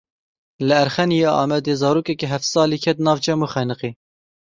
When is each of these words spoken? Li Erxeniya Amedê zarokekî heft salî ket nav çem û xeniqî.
Li 0.67 0.73
Erxeniya 0.83 1.29
Amedê 1.43 1.73
zarokekî 1.81 2.27
heft 2.33 2.47
salî 2.53 2.77
ket 2.83 2.97
nav 3.05 3.17
çem 3.25 3.39
û 3.45 3.47
xeniqî. 3.53 3.91